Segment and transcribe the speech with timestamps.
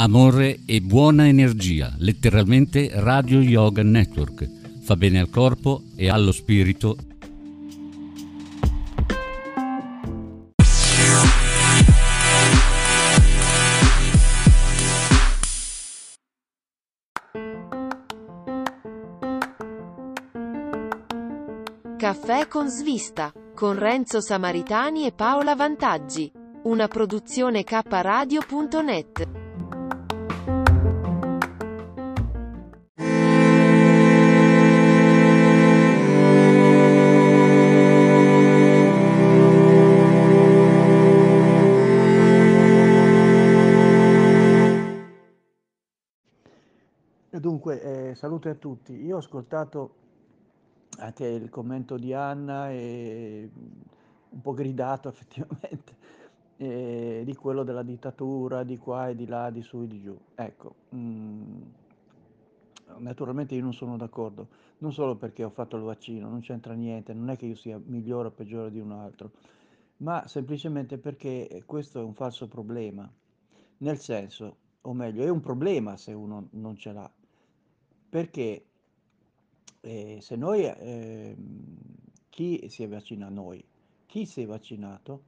[0.00, 4.48] amore e buona energia, letteralmente Radio Yoga Network.
[4.82, 6.96] Fa bene al corpo e allo spirito
[21.98, 26.32] Caffè con svista, con Renzo Samaritani e Paola Vantaggi.
[26.62, 29.39] Una produzione kradio.net.
[47.40, 48.92] Dunque, eh, salute a tutti.
[48.92, 49.94] Io ho ascoltato
[50.98, 53.48] anche il commento di Anna e
[54.28, 55.96] un po' gridato effettivamente
[56.58, 60.14] eh, di quello della dittatura, di qua e di là, di su e di giù.
[60.34, 61.62] Ecco, mh, mm,
[62.98, 67.14] naturalmente io non sono d'accordo, non solo perché ho fatto il vaccino, non c'entra niente,
[67.14, 69.30] non è che io sia migliore o peggiore di un altro,
[69.98, 73.10] ma semplicemente perché questo è un falso problema,
[73.78, 77.10] nel senso, o meglio, è un problema se uno non ce l'ha,
[78.10, 78.64] perché
[79.80, 81.36] eh, se noi, eh,
[82.28, 83.64] chi si è vaccinato, noi,
[84.06, 85.22] chi si è vaccinato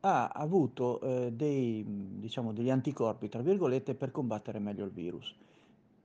[0.00, 5.34] ha avuto eh, dei, diciamo, degli anticorpi, tra virgolette, per combattere meglio il virus.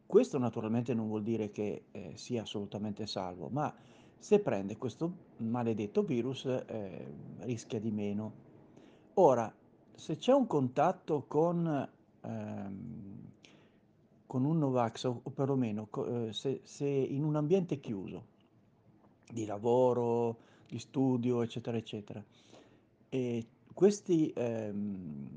[0.08, 3.74] Questo naturalmente non vuol dire che eh, sia assolutamente salvo, ma
[4.18, 8.34] se prende questo maledetto virus eh, rischia di meno.
[9.16, 9.54] Ora,
[9.94, 11.90] se c'è un contatto con
[12.22, 13.21] ehm,
[14.32, 18.28] con un Novax o, o perlomeno eh, se, se, in un ambiente chiuso
[19.30, 20.38] di lavoro,
[20.70, 22.24] di studio, eccetera, eccetera,
[23.10, 25.28] e questi, ehm,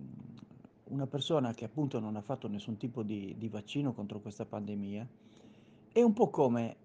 [0.91, 5.05] una persona che appunto non ha fatto nessun tipo di, di vaccino contro questa pandemia,
[5.91, 6.77] è un po' come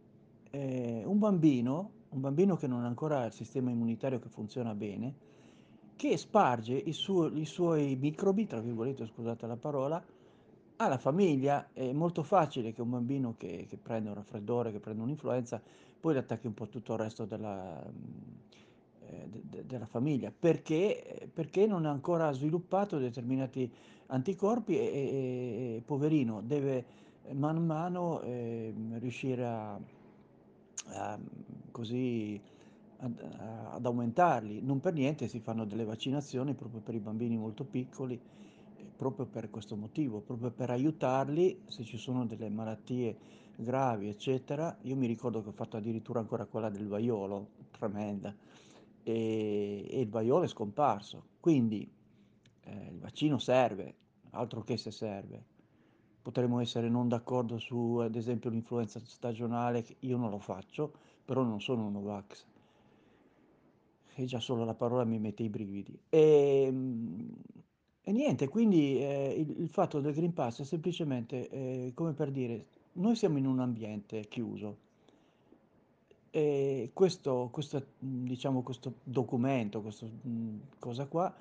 [0.50, 5.14] eh, un bambino, un bambino che non ha ancora il sistema immunitario che funziona bene,
[5.96, 10.04] che sparge i, suo, i suoi microbi, tra virgolette, scusate la parola,
[10.82, 15.02] alla famiglia è molto facile che un bambino che, che prende un raffreddore, che prende
[15.02, 15.62] un'influenza,
[16.00, 17.84] poi attacchi un po' tutto il resto della,
[19.02, 23.70] eh, de, della famiglia, perché, perché, non ha ancora sviluppato determinati
[24.08, 26.86] anticorpi e, e, e poverino deve
[27.34, 29.80] man mano eh, riuscire a,
[30.94, 31.20] a
[31.72, 32.42] così
[33.00, 33.22] ad,
[33.72, 34.62] ad aumentarli.
[34.62, 38.20] Non per niente si fanno delle vaccinazioni proprio per i bambini molto piccoli
[39.00, 43.18] proprio per questo motivo, proprio per aiutarli se ci sono delle malattie
[43.56, 44.78] gravi, eccetera.
[44.82, 48.36] Io mi ricordo che ho fatto addirittura ancora quella del vaiolo, tremenda,
[49.02, 51.28] e, e il vaiolo è scomparso.
[51.40, 51.90] Quindi
[52.66, 53.96] eh, il vaccino serve,
[54.32, 55.46] altro che se serve.
[56.22, 60.92] Potremmo essere non d'accordo su, ad esempio, l'influenza stagionale, io non lo faccio,
[61.24, 62.46] però non sono un Novax.
[64.16, 65.98] E già solo la parola mi mette i brividi.
[66.10, 67.39] E, ehm,
[68.20, 72.66] niente, quindi eh, il, il fatto del Green Pass è semplicemente eh, come per dire,
[72.94, 74.88] noi siamo in un ambiente chiuso.
[76.32, 80.06] E questo, questo, diciamo, questo documento, questa
[80.78, 81.34] cosa qua,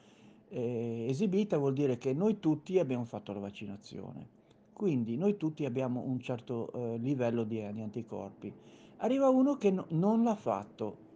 [0.48, 4.26] eh, esibita vuol dire che noi tutti abbiamo fatto la vaccinazione,
[4.72, 8.50] quindi noi tutti abbiamo un certo eh, livello di, di, anticorpi.
[8.98, 11.06] Arriva uno che no, non l'ha fatto.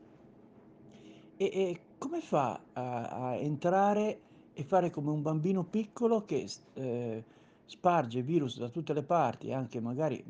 [1.37, 4.21] E, e, come fa a, a entrare
[4.55, 7.25] e fare come un bambino piccolo che eh,
[7.65, 10.23] sparge virus da tutte le parti, anche magari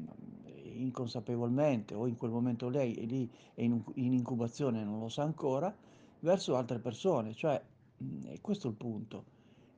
[0.75, 5.09] inconsapevolmente o in quel momento lei è lì è in, in incubazione e non lo
[5.09, 5.75] sa ancora,
[6.21, 7.61] verso altre persone, cioè
[8.25, 9.25] è questo il punto.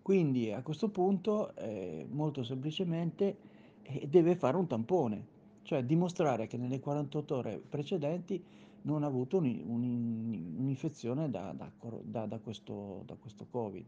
[0.02, 3.36] Quindi a questo punto eh, molto semplicemente
[3.82, 5.26] eh, deve fare un tampone,
[5.62, 8.44] cioè dimostrare che nelle 48 ore precedenti
[8.82, 11.70] non ha avuto un'infezione da, da,
[12.02, 13.86] da, da, questo, da questo Covid.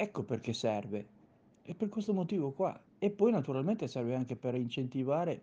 [0.00, 1.06] Ecco perché serve.
[1.64, 2.80] E per questo motivo qua.
[2.98, 5.42] E poi naturalmente serve anche per incentivare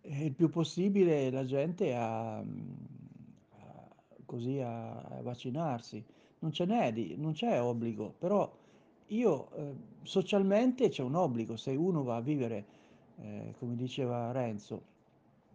[0.00, 2.44] eh, il più possibile la gente a, a
[4.24, 6.04] così a, vaccinarsi.
[6.40, 6.50] Non
[6.92, 8.52] di, non c'è obbligo, però
[9.06, 11.56] io eh, socialmente c'è un obbligo.
[11.56, 12.64] Se uno va a vivere,
[13.18, 14.82] eh, come diceva Renzo,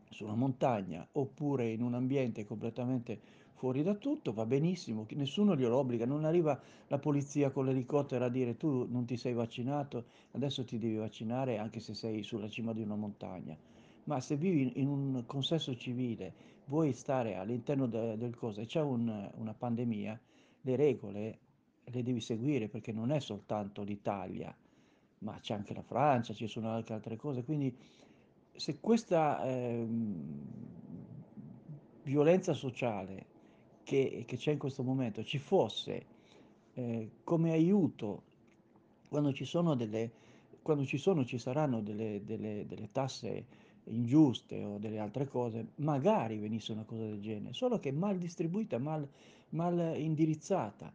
[0.09, 3.19] su una montagna oppure in un ambiente completamente
[3.55, 8.29] fuori da tutto, va benissimo, nessuno glielo obbliga, non arriva la polizia con l'elicottero a
[8.29, 12.73] dire tu non ti sei vaccinato, adesso ti devi vaccinare anche se sei sulla cima
[12.73, 13.57] di una montagna.
[14.05, 16.33] Ma se vivi in un consesso civile,
[16.65, 20.19] vuoi stare all'interno de, del coso e c'è un, una pandemia,
[20.61, 21.39] le regole
[21.85, 24.55] le devi seguire perché non è soltanto l'Italia,
[25.19, 27.75] ma c'è anche la Francia, ci sono anche altre cose, quindi
[28.53, 29.87] se questa eh,
[32.03, 33.33] violenza sociale
[33.85, 36.05] che, che, c'è in questo momento ci fosse
[36.73, 38.23] eh, come aiuto
[39.07, 40.11] quando ci sono delle,
[40.61, 43.45] quando ci sono, ci saranno delle, delle, delle tasse
[43.85, 48.79] ingiuste o delle altre cose, magari venisse una cosa del genere, solo che mal distribuita,
[48.79, 49.07] mal,
[49.49, 50.91] mal indirizzata.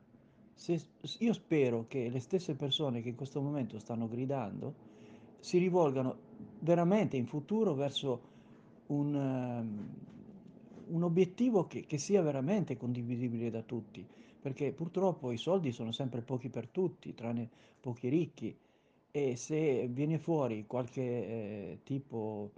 [0.55, 0.83] Se,
[1.19, 4.75] io spero che le stesse persone che in questo momento stanno gridando
[5.39, 6.17] si rivolgano
[6.59, 8.21] veramente in futuro verso
[8.89, 9.89] un, um,
[10.91, 14.07] un obiettivo che, che, sia veramente condivisibile da tutti,
[14.41, 17.49] perché purtroppo i soldi sono sempre pochi per tutti, tranne
[17.81, 18.57] pochi ricchi,
[19.11, 22.53] e se viene fuori qualche eh, tipo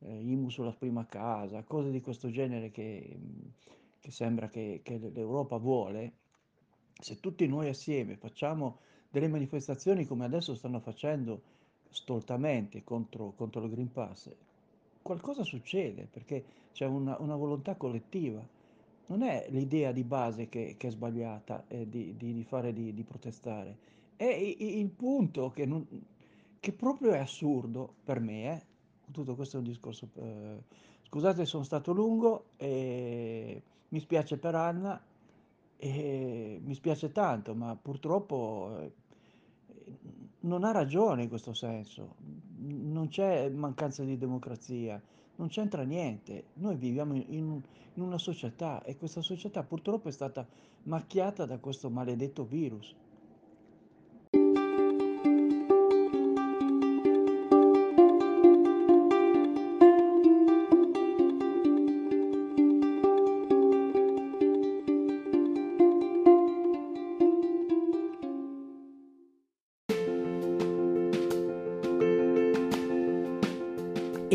[0.00, 3.18] eh, IMU sulla prima casa, cose di questo genere che,
[4.00, 6.12] che sembra che, che l'Europa vuole,
[7.00, 8.78] se tutti noi assieme facciamo
[9.10, 11.42] delle manifestazioni come adesso stanno facendo
[11.90, 14.30] stoltamente contro, contro il Green Pass,
[15.02, 18.46] qualcosa succede perché c'è una, una volontà collettiva.
[19.06, 22.92] Non è l'idea di base che, che è sbagliata eh, di, di, di, fare, di,
[22.92, 23.76] di protestare,
[24.16, 25.86] è il punto che, non,
[26.58, 28.62] che proprio è assurdo per me, eh,
[29.12, 30.08] tutto questo è un discorso.
[30.14, 30.62] Eh,
[31.04, 35.00] scusate, sono stato lungo e mi spiace per Anna
[35.76, 38.92] e mi spiace tanto, ma purtroppo eh,
[40.40, 42.16] non ha ragione in questo senso.
[42.60, 45.00] Non c'è mancanza di democrazia,
[45.36, 46.46] non c'entra niente.
[46.54, 47.62] Noi viviamo in, in,
[48.02, 50.46] una società e questa società purtroppo è stata
[50.84, 52.94] macchiata da questo maledetto virus.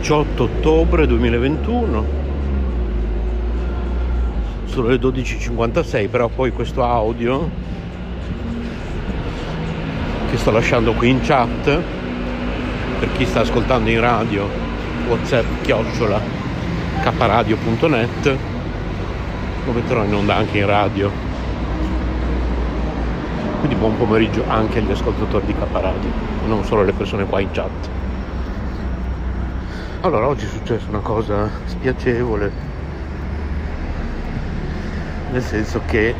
[0.00, 2.04] 18 ottobre 2021
[4.64, 7.50] sono le 12.56 però poi questo audio
[10.30, 11.80] che sto lasciando qui in chat
[13.00, 14.48] per chi sta ascoltando in radio
[15.08, 16.20] whatsapp chiocciola
[17.02, 18.36] kradio.net
[19.66, 21.10] lo metterò in onda anche in radio.
[23.58, 26.10] Quindi buon pomeriggio anche agli ascoltatori di K Radio
[26.46, 27.97] non solo alle persone qua in chat
[30.00, 32.50] allora, oggi è successa una cosa spiacevole,
[35.32, 36.14] nel senso che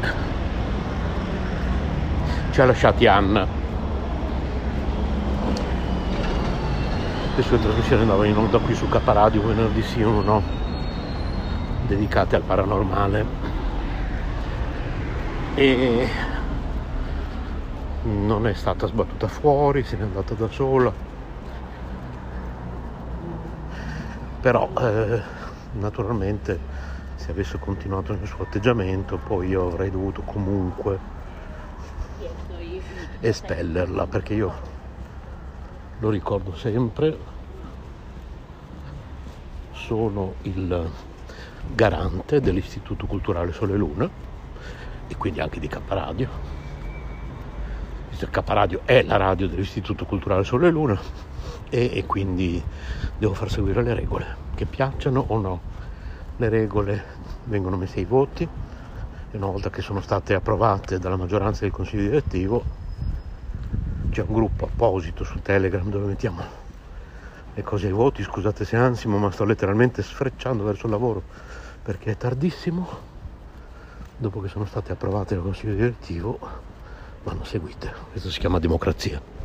[2.51, 3.47] ci ha lasciati Anna.
[7.37, 10.43] Le sue trasmissioni andavano in onda qui su Caparadio venerdì sì o no,
[11.87, 13.27] dedicate al paranormale.
[15.55, 16.09] E
[18.03, 21.08] non è stata sbattuta fuori, se n'è andata da sola
[24.41, 25.21] però eh,
[25.73, 26.59] naturalmente
[27.17, 30.99] se avesse continuato nel suo atteggiamento poi io avrei dovuto comunque
[33.21, 34.55] espellerla perché io
[35.99, 37.17] lo ricordo sempre
[39.73, 40.91] sono il
[41.75, 44.09] garante dell'Istituto Culturale Sole Luna
[45.09, 46.57] e quindi anche di Caparadio.
[48.31, 51.01] Caparadio è la radio dell'Istituto Culturale Sole Luna
[51.71, 52.63] e, e quindi
[53.19, 55.61] devo far seguire le regole, che piacciono o no.
[56.37, 57.05] Le regole
[57.45, 58.49] vengono messe ai voti
[59.31, 62.65] e una volta che sono state approvate dalla maggioranza del consiglio direttivo
[64.11, 66.43] c'è un gruppo apposito su Telegram dove mettiamo
[67.55, 68.23] le cose ai voti.
[68.23, 71.23] Scusate se ansimo, ma sto letteralmente sfrecciando verso il lavoro
[71.83, 73.07] perché è tardissimo.
[74.17, 76.39] Dopo che sono state approvate dal consiglio direttivo
[77.23, 77.93] vanno seguite.
[78.11, 79.38] Questo si chiama democrazia.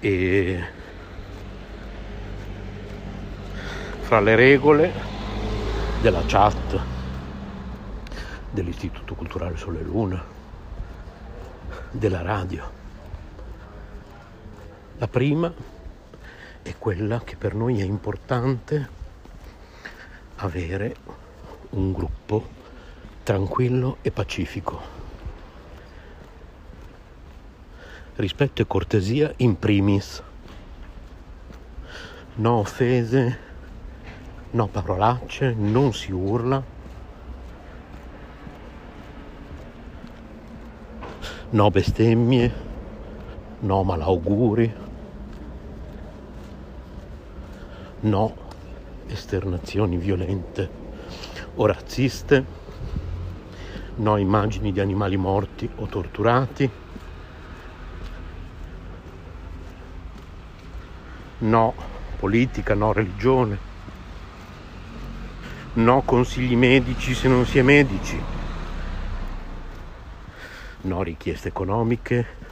[0.00, 0.64] E
[4.00, 4.92] fra le regole
[6.00, 6.80] della chat
[8.50, 10.24] dell'Istituto Culturale Sole Luna,
[11.90, 12.70] della radio.
[14.98, 15.52] La prima
[16.62, 18.88] è quella che per noi è importante
[20.36, 20.96] avere
[21.70, 22.48] un gruppo
[23.22, 24.95] tranquillo e pacifico.
[28.16, 30.22] Rispetto e cortesia in primis.
[32.36, 33.38] No offese,
[34.52, 36.64] no parolacce, non si urla.
[41.50, 42.52] No bestemmie,
[43.60, 44.74] no malauguri,
[48.00, 48.36] no
[49.08, 50.70] esternazioni violente
[51.56, 52.44] o razziste,
[53.96, 56.70] no immagini di animali morti o torturati,
[61.38, 61.74] no
[62.18, 63.58] politica, no religione,
[65.74, 68.20] no consigli medici se non si è medici,
[70.82, 72.44] no richieste economiche,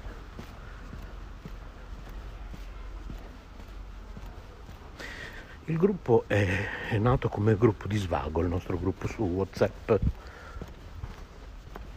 [5.66, 6.46] Il gruppo è,
[6.90, 9.92] è, nato come gruppo di svago, il nostro gruppo su WhatsApp.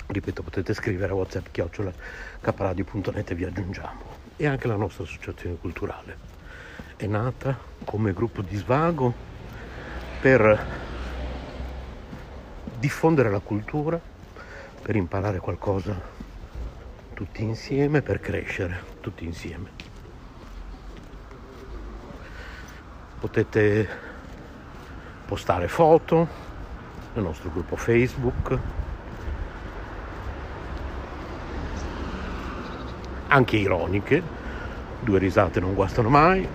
[0.06, 1.92] Ripeto, potete scrivere a WhatsApp chiocciola
[2.40, 4.02] caparadio.net e vi aggiungiamo.
[4.38, 6.37] E anche la nostra associazione culturale
[6.98, 9.14] è nata come gruppo di svago
[10.20, 10.66] per
[12.78, 14.00] diffondere la cultura,
[14.82, 15.96] per imparare qualcosa
[17.14, 19.88] tutti insieme, per crescere tutti insieme.
[23.20, 23.88] potete
[25.26, 26.28] postare foto
[27.14, 28.58] nel nostro gruppo Facebook,
[33.28, 34.22] anche ironiche,
[35.00, 36.48] due risate non guastano mai.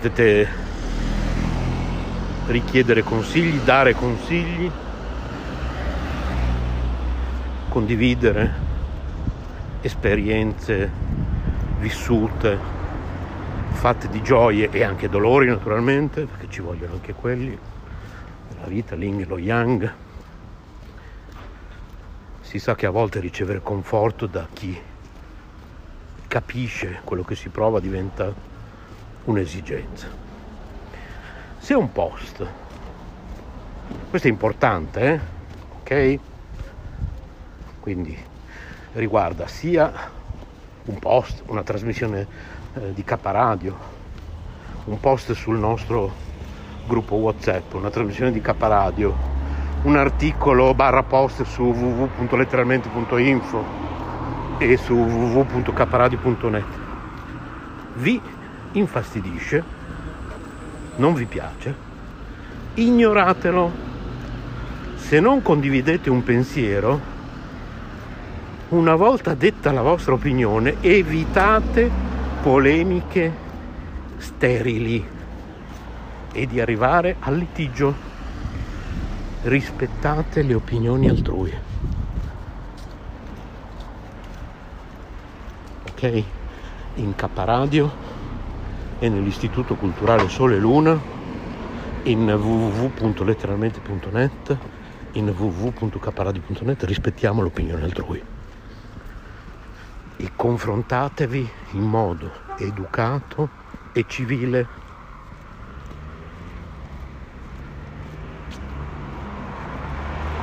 [0.00, 0.48] Potete
[2.46, 4.70] richiedere consigli, dare consigli,
[7.68, 8.50] condividere
[9.82, 10.90] esperienze
[11.80, 12.58] vissute
[13.72, 17.58] fatte di gioie e anche dolori naturalmente, perché ci vogliono anche quelli,
[18.58, 19.92] la vita, l'ing lo yang.
[22.40, 24.80] Si sa che a volte ricevere conforto da chi
[26.26, 28.48] capisce quello che si prova diventa
[29.24, 30.06] un'esigenza.
[31.58, 32.46] Se un post,
[34.08, 35.20] questo è importante, eh?
[35.80, 36.18] ok?
[37.80, 38.16] Quindi
[38.92, 39.92] riguarda sia
[40.84, 42.26] un post, una trasmissione
[42.74, 43.76] eh, di Caparadio,
[44.84, 46.28] un post sul nostro
[46.86, 49.14] gruppo WhatsApp, una trasmissione di Caparadio,
[49.82, 53.64] un articolo barra post su www.letteralmente.info
[54.58, 56.64] e su www.caparadio.net.
[57.94, 58.20] Vi
[58.72, 59.62] infastidisce,
[60.96, 61.74] non vi piace,
[62.74, 63.88] ignoratelo.
[64.96, 67.00] Se non condividete un pensiero,
[68.68, 71.90] una volta detta la vostra opinione, evitate
[72.42, 73.48] polemiche
[74.18, 75.04] sterili
[76.32, 78.08] e di arrivare al litigio.
[79.42, 81.52] Rispettate le opinioni altrui.
[85.88, 86.24] Ok?
[86.96, 88.09] In Caparadio
[89.02, 91.02] e nell'Istituto Culturale Sole e Luna,
[92.02, 94.58] in www.letteralmente.net,
[95.12, 98.22] in www.caparadio.net rispettiamo l'opinione altrui
[100.16, 103.48] e confrontatevi in modo educato
[103.92, 104.68] e civile.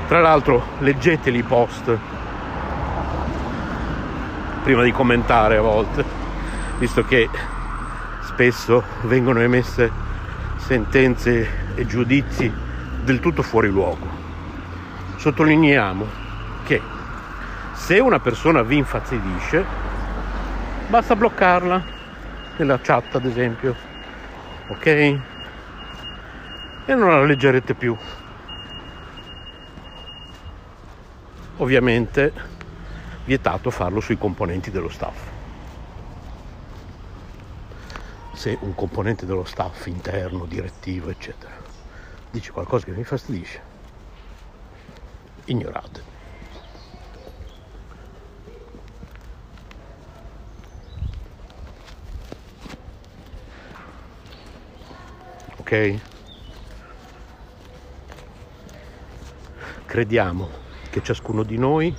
[0.07, 1.95] Tra l'altro leggeteli i post
[4.63, 6.03] prima di commentare a volte,
[6.79, 7.29] visto che
[8.37, 9.89] spesso vengono emesse
[10.57, 12.53] sentenze e giudizi
[13.03, 14.07] del tutto fuori luogo.
[15.15, 16.05] Sottolineiamo
[16.63, 16.79] che
[17.73, 19.65] se una persona vi infastidisce,
[20.87, 21.83] basta bloccarla
[22.57, 23.75] nella chat, ad esempio,
[24.67, 24.85] ok?
[24.85, 25.19] E
[26.93, 27.97] non la leggerete più.
[31.57, 32.31] Ovviamente
[33.25, 35.36] vietato farlo sui componenti dello staff.
[38.37, 41.55] Se un componente dello staff interno, direttivo, eccetera,
[42.29, 43.61] dice qualcosa che mi infastidisce,
[45.45, 46.15] ignorate.
[55.57, 55.99] ok?
[59.85, 60.47] Crediamo
[60.91, 61.93] che ciascuno di noi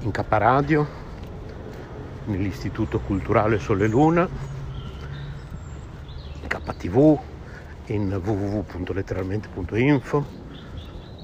[0.00, 0.99] in Caparadio,
[2.30, 4.26] nell'Istituto Culturale Sole Luna,
[6.46, 7.18] KTV,
[7.86, 10.26] in www.letteralmente.info,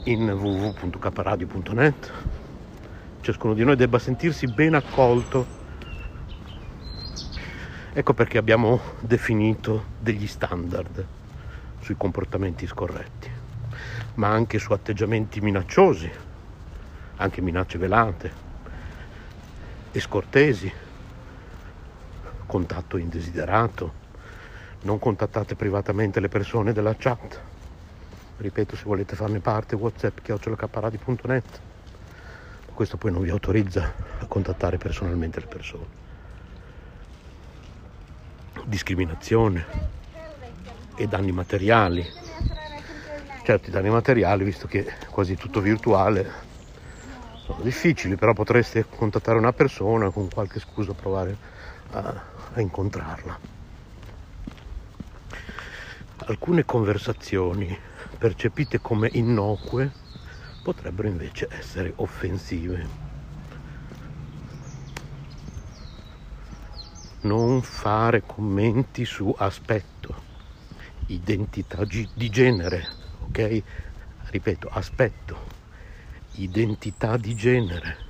[0.05, 2.13] in www.caparadio.net,
[3.21, 5.55] ciascuno di noi debba sentirsi ben accolto.
[7.93, 11.07] Ecco perché abbiamo definito degli standard
[11.81, 13.31] sui comportamenti scorretti,
[14.15, 16.11] ma anche su atteggiamenti minacciosi,
[17.17, 18.45] anche minacce velate
[19.93, 20.71] e scortesi,
[22.47, 24.05] contatto indesiderato.
[24.83, 27.41] Non contattate privatamente le persone della chat.
[28.39, 31.61] Ripeto, se volete farne parte, whatsapp chiocciolacaparadi.net.
[32.73, 35.87] Questo poi non vi autorizza a contattare personalmente le persone.
[38.65, 39.65] Discriminazione
[40.95, 42.07] e danni materiali.
[43.43, 46.31] Certo, i danni materiali, visto che è quasi tutto virtuale,
[47.47, 51.37] sono difficili, però potreste contattare una persona con qualche scusa provare
[51.93, 52.21] a,
[52.57, 53.39] a incontrarla.
[56.29, 57.79] Alcune conversazioni
[58.19, 59.93] percepite come innocue
[60.63, 63.05] potrebbero invece essere offensive.
[67.21, 70.15] Non fare commenti su aspetto,
[71.07, 72.89] identità di genere,
[73.25, 73.63] ok?
[74.31, 75.37] Ripeto, aspetto,
[76.33, 78.05] identità di genere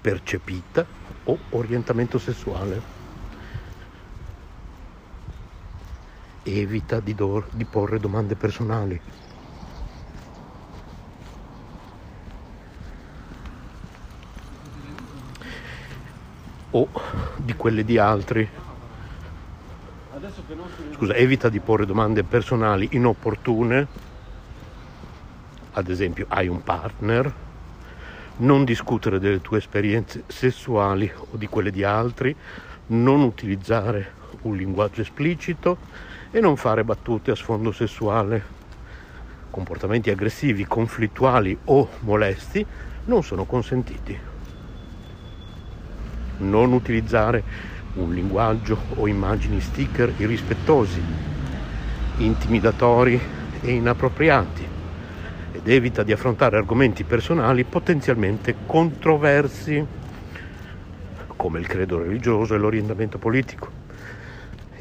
[0.00, 0.86] percepita
[1.28, 2.96] o orientamento sessuale.
[6.42, 7.14] Evita di,
[7.52, 9.00] di porre domande personali.
[16.70, 16.88] O
[17.36, 18.48] di quelle di altri.
[20.94, 23.86] Scusa, evita di porre domande personali inopportune.
[25.72, 27.47] Ad esempio, hai un partner,
[28.38, 32.36] non discutere delle tue esperienze sessuali o di quelle di altri,
[32.86, 35.78] non utilizzare un linguaggio esplicito
[36.30, 38.56] e non fare battute a sfondo sessuale.
[39.50, 42.64] Comportamenti aggressivi, conflittuali o molesti
[43.04, 44.18] non sono consentiti.
[46.36, 47.44] Non utilizzare
[47.94, 51.04] un linguaggio o immagini sticker irrispettosi,
[52.16, 53.20] intimidatori
[53.60, 54.67] e inappropriati
[55.58, 59.86] ed evita di affrontare argomenti personali potenzialmente controversi
[61.34, 63.70] come il credo religioso e l'orientamento politico,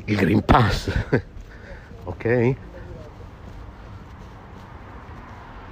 [0.06, 0.92] il Green Pass,
[2.06, 2.56] ok?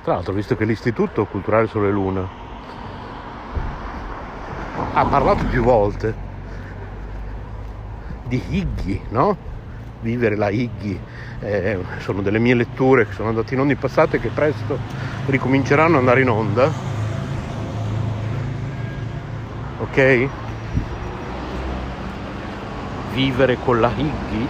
[0.04, 2.28] Tra l'altro, visto che l'Istituto Culturale Sole Luna
[4.94, 6.14] ha parlato più volte
[8.26, 9.54] di Higgy, no?
[10.06, 11.00] Vivere la Higgy,
[11.40, 14.78] eh, sono delle mie letture che sono andate in onda in passato e che presto
[15.26, 16.72] ricominceranno ad andare in onda.
[19.80, 20.28] Ok?
[23.16, 24.48] Vivere con la Higgy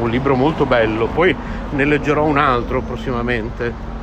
[0.00, 1.34] un libro molto bello, poi
[1.70, 3.95] ne leggerò un altro prossimamente.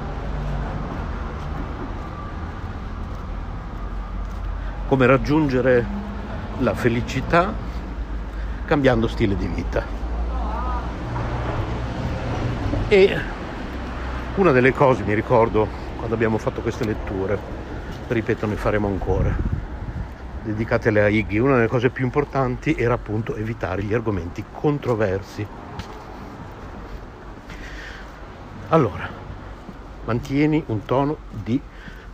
[4.93, 5.83] Come raggiungere
[6.59, 7.51] la felicità
[8.65, 9.83] cambiando stile di vita.
[12.89, 13.19] E
[14.35, 17.39] una delle cose, mi ricordo, quando abbiamo fatto queste letture,
[18.07, 19.35] ripeto, ne faremo ancora,
[20.43, 25.43] dedicate alle Aighi, una delle cose più importanti era appunto evitare gli argomenti controversi
[28.69, 29.09] allora,
[30.05, 31.59] mantieni un tono di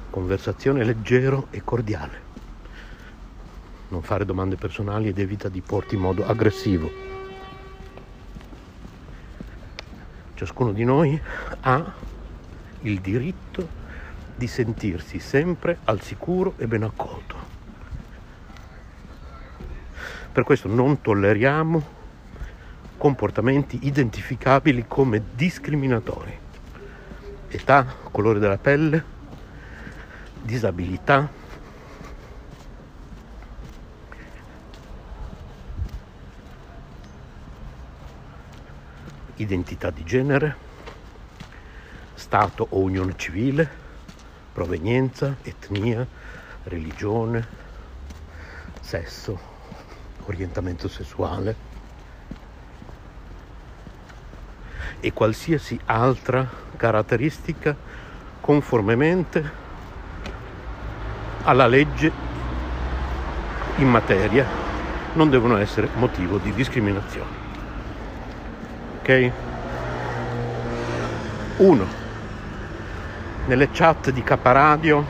[0.09, 2.28] conversazione leggero e cordiale.
[3.89, 6.89] Non fare domande personali ed evita di porti in modo aggressivo.
[10.36, 11.19] Ciascuno di noi
[11.62, 11.93] ha
[12.82, 13.67] il diritto
[14.36, 17.36] di sentirsi sempre al sicuro e ben accolto.
[20.32, 21.97] Per questo non tolleriamo
[22.97, 26.47] comportamenti identificabili come discriminatori
[27.49, 29.04] età, colore della pelle,
[30.41, 31.30] disabilità,
[39.39, 40.56] identità di genere,
[42.13, 43.67] stato o unione civile,
[44.52, 46.06] provenienza, etnia,
[46.63, 47.47] religione,
[48.80, 49.39] sesso,
[50.25, 51.67] orientamento sessuale
[54.99, 57.75] e qualsiasi altra caratteristica
[58.41, 59.67] conformemente
[61.43, 62.12] alla legge
[63.78, 64.45] in materia
[65.13, 67.38] non devono essere motivo di discriminazione.
[68.99, 69.31] Ok?
[71.57, 71.85] 1.
[73.47, 75.03] Nelle chat di Caparadio,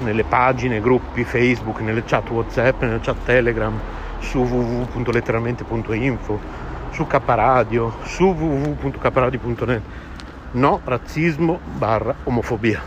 [0.00, 3.78] nelle pagine, gruppi Facebook, nelle chat WhatsApp, nelle chat Telegram,
[4.18, 6.40] su www.letteralmente.info,
[6.90, 9.82] su Caparadio, su www.caparadio.net.
[10.52, 12.80] No razzismo barra omofobia.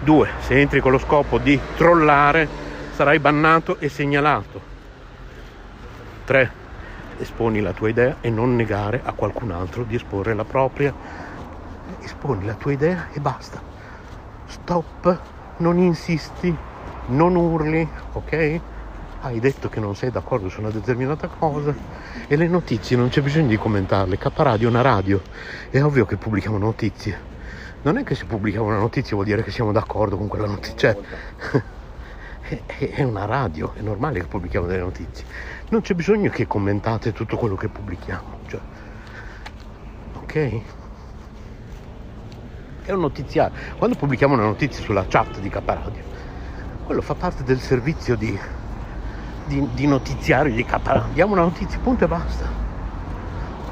[0.00, 0.28] 2.
[0.38, 2.48] Se entri con lo scopo di trollare,
[2.94, 4.60] sarai bannato e segnalato.
[6.24, 6.57] 3.
[7.18, 10.94] Esponi la tua idea e non negare a qualcun altro di esporre la propria.
[12.00, 13.60] Esponi la tua idea e basta.
[14.46, 15.20] Stop,
[15.58, 16.54] non insisti,
[17.06, 18.60] non urli, ok?
[19.20, 21.74] Hai detto che non sei d'accordo su una determinata cosa
[22.28, 24.16] e le notizie non c'è bisogno di commentarle.
[24.16, 25.20] K Radio è una radio,
[25.70, 27.26] è ovvio che pubblichiamo notizie.
[27.82, 30.94] Non è che se pubblichiamo una notizia vuol dire che siamo d'accordo con quella notizia.
[30.94, 31.64] Cioè,
[32.94, 35.24] è una radio, è normale che pubblichiamo delle notizie.
[35.70, 38.38] Non c'è bisogno che commentate tutto quello che pubblichiamo.
[38.46, 38.60] Cioè,
[40.14, 40.60] ok?
[42.84, 43.54] È un notiziario.
[43.76, 46.02] Quando pubblichiamo una notizia sulla chat di K Radio,
[46.86, 48.38] quello fa parte del servizio di,
[49.44, 51.12] di, di notiziario di K Radio.
[51.12, 52.46] Diamo una notizia, punto e basta.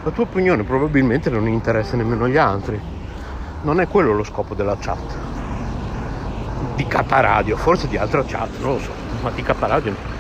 [0.02, 2.78] La tua opinione probabilmente non interessa nemmeno gli altri.
[3.62, 5.16] Non è quello lo scopo della chat
[6.74, 10.15] di K Radio, forse di altra chat, non lo so, ma di K Radio no.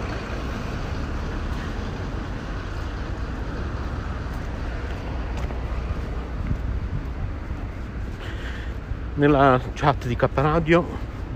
[9.16, 10.86] Nella chat di K Radio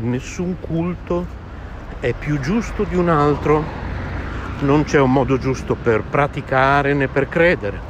[0.01, 1.27] nessun culto
[1.99, 3.65] è più giusto di un altro,
[4.61, 7.81] non c'è un modo giusto per praticare né per credere,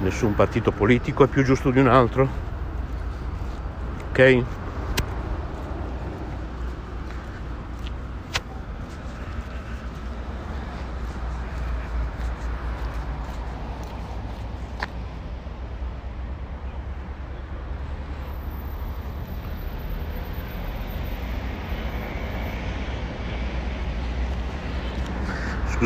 [0.00, 2.28] nessun partito politico è più giusto di un altro,
[4.10, 4.65] ok?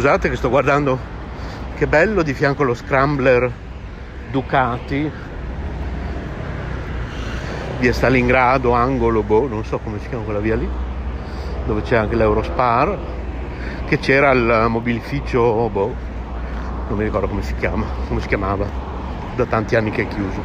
[0.01, 0.99] Scusate che sto guardando.
[1.77, 3.53] Che bello di fianco allo scrambler
[4.31, 5.11] Ducati.
[7.81, 10.67] Via Stalingrado, angolo, boh, non so come si chiama quella via lì,
[11.67, 12.97] dove c'è anche l'Eurospar,
[13.85, 15.95] che c'era il mobilificio, boh,
[16.89, 18.65] non mi ricordo come si chiama, come si chiamava,
[19.37, 20.41] da tanti anni che è chiuso.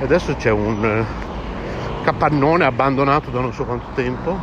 [0.00, 4.38] E adesso c'è un eh, capannone abbandonato da non so quanto tempo.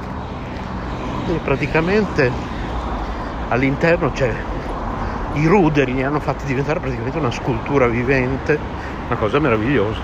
[1.27, 2.52] E praticamente
[3.53, 4.35] all'interno c'è
[5.33, 8.59] i ruderi li hanno fatti diventare praticamente una scultura vivente,
[9.07, 9.99] una cosa meravigliosa.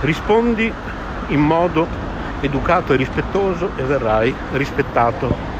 [0.00, 0.72] Rispondi
[1.28, 1.86] in modo
[2.40, 5.50] educato e rispettoso e verrai rispettato.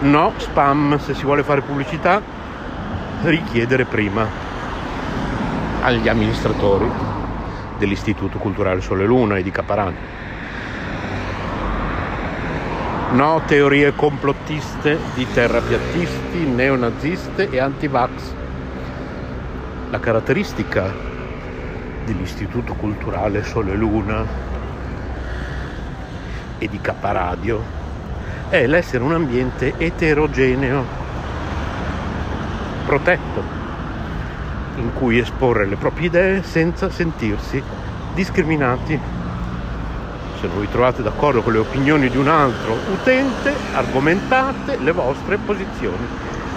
[0.00, 2.22] No spam, se si vuole fare pubblicità,
[3.22, 4.24] richiedere prima
[5.82, 6.88] agli amministratori
[7.76, 10.18] dell'Istituto Culturale Sole Luna e di Caparano.
[13.12, 18.10] No teorie complottiste di terrapiattisti, neonaziste e anti-vax.
[19.90, 20.94] La caratteristica
[22.04, 24.24] dell'Istituto Culturale Sole Luna
[26.58, 27.60] e di Caparadio
[28.48, 30.84] è l'essere un ambiente eterogeneo,
[32.86, 33.42] protetto,
[34.76, 37.60] in cui esporre le proprie idee senza sentirsi
[38.14, 39.19] discriminati
[40.40, 45.36] se non vi trovate d'accordo con le opinioni di un altro utente, argomentate le vostre
[45.36, 46.06] posizioni.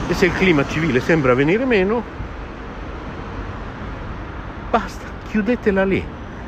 [0.07, 2.01] E se il clima civile sembra venire meno,
[4.69, 6.03] basta, chiudetela lì.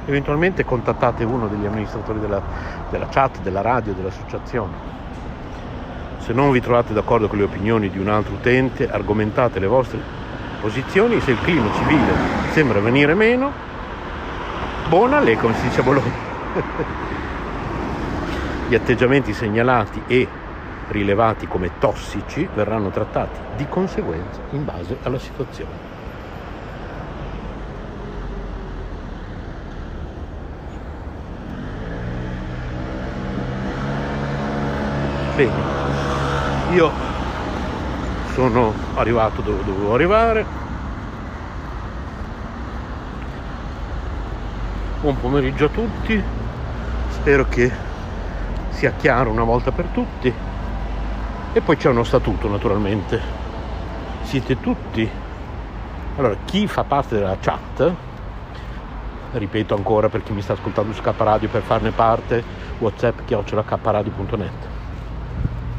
[0.06, 2.42] Eventualmente contattate uno degli amministratori della,
[2.90, 4.94] della chat, della radio, dell'associazione.
[6.20, 10.00] Se non vi trovate d'accordo con le opinioni di un altro utente, argomentate le vostre
[10.62, 11.20] posizioni.
[11.20, 12.14] Se il clima civile
[12.52, 13.52] sembra venire meno,
[14.88, 17.24] buona lei, come si dice a Bologna.
[18.68, 20.28] Gli atteggiamenti segnalati e
[20.88, 25.94] rilevati come tossici verranno trattati di conseguenza in base alla situazione.
[35.36, 35.52] Bene,
[36.74, 36.92] io
[38.34, 40.46] sono arrivato dove dovevo arrivare.
[45.02, 46.24] Buon pomeriggio a tutti,
[47.10, 47.85] spero che
[48.76, 50.32] sia chiaro una volta per tutti.
[51.54, 53.20] E poi c'è uno statuto naturalmente.
[54.24, 55.10] Siete tutti.
[56.18, 57.94] Allora, chi fa parte della chat,
[59.32, 62.44] ripeto ancora per chi mi sta ascoltando su K Radio per farne parte,
[62.80, 64.68] whatsapp chiocciolakpradio.net.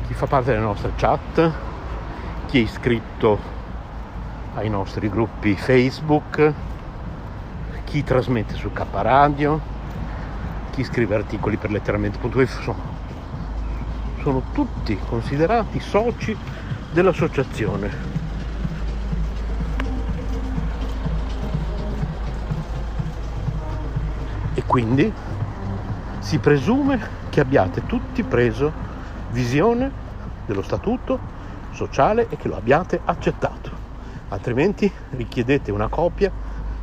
[0.07, 1.53] Chi fa parte della nostra chat,
[2.47, 3.39] chi è iscritto
[4.55, 6.53] ai nostri gruppi Facebook,
[7.85, 9.61] chi trasmette su K Radio,
[10.77, 12.77] chi scrive articoli per letteralmente.it sono,
[14.21, 16.37] sono tutti considerati soci
[16.93, 17.91] dell'associazione.
[24.53, 25.11] E quindi
[26.19, 28.71] si presume che abbiate tutti preso
[29.31, 29.91] visione
[30.45, 31.19] dello statuto
[31.71, 33.71] sociale e che lo abbiate accettato.
[34.29, 36.31] Altrimenti richiedete una copia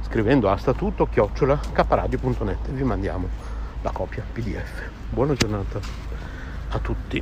[0.02, 3.53] scrivendo a statuto chiocciola caparadio.net e vi mandiamo
[3.84, 4.90] la copia PDF.
[5.10, 5.80] Buona giornata
[6.70, 7.22] a tutti.